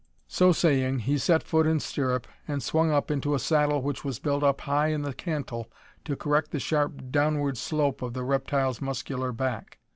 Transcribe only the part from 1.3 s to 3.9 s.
foot in stirrup and swung up into a saddle